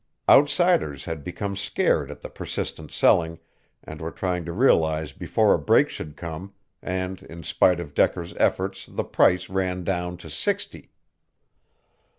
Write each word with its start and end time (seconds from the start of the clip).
Outsiders 0.27 1.05
had 1.05 1.23
become 1.23 1.55
scared 1.55 2.09
at 2.09 2.21
the 2.21 2.29
persistent 2.31 2.91
selling, 2.91 3.37
and 3.83 4.01
were 4.01 4.09
trying 4.09 4.45
to 4.45 4.51
realize 4.51 5.11
before 5.11 5.53
a 5.53 5.59
break 5.59 5.89
should 5.89 6.17
come, 6.17 6.55
and 6.81 7.21
in 7.21 7.43
spite 7.43 7.79
of 7.79 7.93
Decker's 7.93 8.33
efforts 8.37 8.87
the 8.91 9.03
price 9.03 9.47
ran 9.47 9.83
down 9.83 10.17
to 10.17 10.27
sixty. 10.27 10.89